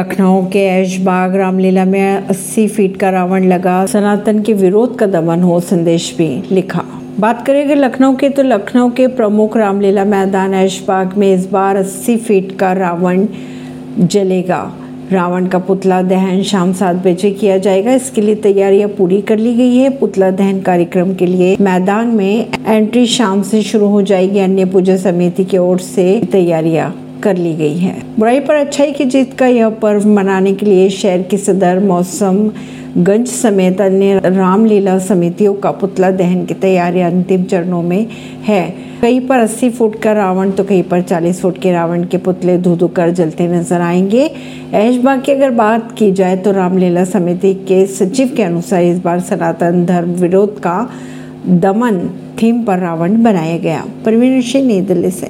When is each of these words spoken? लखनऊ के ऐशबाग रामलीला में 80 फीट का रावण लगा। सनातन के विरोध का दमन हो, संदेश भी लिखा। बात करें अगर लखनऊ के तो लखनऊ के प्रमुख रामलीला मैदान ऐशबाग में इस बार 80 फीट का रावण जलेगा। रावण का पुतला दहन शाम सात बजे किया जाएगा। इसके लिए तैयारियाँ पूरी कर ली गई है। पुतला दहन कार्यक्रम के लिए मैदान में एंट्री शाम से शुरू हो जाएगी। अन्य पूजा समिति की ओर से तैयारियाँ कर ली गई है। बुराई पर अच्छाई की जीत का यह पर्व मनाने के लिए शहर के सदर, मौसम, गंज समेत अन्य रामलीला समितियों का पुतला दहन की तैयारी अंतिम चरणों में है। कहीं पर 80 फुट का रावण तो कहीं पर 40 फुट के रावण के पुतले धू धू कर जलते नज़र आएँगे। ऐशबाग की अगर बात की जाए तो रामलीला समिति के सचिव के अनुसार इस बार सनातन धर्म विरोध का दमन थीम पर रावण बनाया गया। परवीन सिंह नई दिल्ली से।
लखनऊ 0.00 0.44
के 0.46 0.58
ऐशबाग 0.58 1.34
रामलीला 1.36 1.84
में 1.84 2.28
80 2.28 2.66
फीट 2.68 2.96
का 2.96 3.10
रावण 3.10 3.44
लगा। 3.44 3.86
सनातन 3.86 4.42
के 4.42 4.52
विरोध 4.52 4.96
का 4.98 5.06
दमन 5.06 5.42
हो, 5.42 5.58
संदेश 5.60 6.14
भी 6.18 6.28
लिखा। 6.50 6.84
बात 7.20 7.46
करें 7.46 7.64
अगर 7.64 7.76
लखनऊ 7.76 8.14
के 8.16 8.28
तो 8.28 8.42
लखनऊ 8.42 8.90
के 8.90 9.06
प्रमुख 9.06 9.56
रामलीला 9.56 10.04
मैदान 10.04 10.54
ऐशबाग 10.54 11.16
में 11.16 11.34
इस 11.34 11.50
बार 11.50 11.76
80 11.76 12.16
फीट 12.16 12.56
का 12.58 12.72
रावण 12.72 13.26
जलेगा। 13.98 14.62
रावण 15.12 15.46
का 15.46 15.58
पुतला 15.58 16.00
दहन 16.02 16.42
शाम 16.42 16.72
सात 16.72 16.96
बजे 16.96 17.30
किया 17.30 17.58
जाएगा। 17.58 17.94
इसके 17.94 18.20
लिए 18.20 18.34
तैयारियाँ 18.34 18.88
पूरी 18.88 19.20
कर 19.20 19.38
ली 19.38 19.54
गई 19.54 19.76
है। 19.76 19.90
पुतला 19.98 20.30
दहन 20.30 20.60
कार्यक्रम 20.60 21.14
के 21.14 21.26
लिए 21.26 21.56
मैदान 21.60 22.06
में 22.06 22.46
एंट्री 22.66 23.06
शाम 23.06 23.42
से 23.42 23.62
शुरू 23.62 23.86
हो 23.86 24.02
जाएगी। 24.02 24.38
अन्य 24.38 24.64
पूजा 24.64 24.96
समिति 24.96 25.44
की 25.44 25.58
ओर 25.58 25.78
से 25.78 26.20
तैयारियाँ 26.32 26.90
कर 27.22 27.36
ली 27.36 27.54
गई 27.54 27.76
है। 27.76 28.02
बुराई 28.18 28.40
पर 28.40 28.54
अच्छाई 28.54 28.92
की 28.92 29.04
जीत 29.04 29.34
का 29.34 29.46
यह 29.46 29.68
पर्व 29.68 30.08
मनाने 30.08 30.52
के 30.54 30.66
लिए 30.66 30.90
शहर 30.90 31.22
के 31.22 31.36
सदर, 31.36 31.78
मौसम, 31.78 32.50
गंज 32.98 33.26
समेत 33.26 33.80
अन्य 33.80 34.20
रामलीला 34.24 34.98
समितियों 34.98 35.54
का 35.54 35.70
पुतला 35.70 36.10
दहन 36.10 36.44
की 36.46 36.54
तैयारी 36.54 37.00
अंतिम 37.00 37.44
चरणों 37.44 37.82
में 37.82 38.06
है। 38.44 38.90
कहीं 39.02 39.20
पर 39.20 39.38
80 39.38 39.70
फुट 39.70 40.02
का 40.02 40.12
रावण 40.12 40.50
तो 40.50 40.64
कहीं 40.64 40.82
पर 40.82 41.02
40 41.02 41.40
फुट 41.40 41.58
के 41.58 41.72
रावण 41.72 42.04
के 42.04 42.16
पुतले 42.16 42.58
धू 42.58 42.76
धू 42.76 42.88
कर 42.88 43.10
जलते 43.10 43.46
नज़र 43.48 43.80
आएँगे। 43.80 44.30
ऐशबाग 44.72 45.22
की 45.22 45.32
अगर 45.32 45.50
बात 45.50 45.94
की 45.98 46.12
जाए 46.12 46.36
तो 46.36 46.52
रामलीला 46.52 47.04
समिति 47.04 47.54
के 47.54 47.86
सचिव 47.86 48.34
के 48.36 48.42
अनुसार 48.42 48.82
इस 48.82 48.98
बार 48.98 49.20
सनातन 49.20 49.86
धर्म 49.86 50.10
विरोध 50.10 50.58
का 50.58 50.90
दमन 51.48 52.10
थीम 52.42 52.62
पर 52.62 52.78
रावण 52.78 53.22
बनाया 53.22 53.58
गया। 53.58 53.84
परवीन 54.04 54.40
सिंह 54.40 54.66
नई 54.66 54.80
दिल्ली 54.80 55.10
से। 55.10 55.28